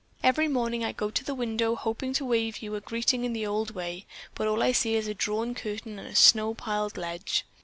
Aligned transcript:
Every 0.23 0.47
morning 0.47 0.83
I 0.83 0.93
go 0.93 1.11
to 1.11 1.23
the 1.23 1.35
window 1.35 1.75
hoping 1.75 2.11
to 2.13 2.25
wave 2.25 2.63
you 2.63 2.73
a 2.73 2.81
greeting 2.81 3.23
in 3.23 3.33
the 3.33 3.45
old 3.45 3.75
way, 3.75 4.07
but 4.33 4.47
all 4.47 4.63
I 4.63 4.71
see 4.71 4.95
is 4.95 5.07
a 5.07 5.13
drawn 5.13 5.53
curtain 5.53 5.99
and 5.99 6.07
a 6.07 6.15
snow 6.15 6.55
piled 6.55 6.97
ledge. 6.97 7.45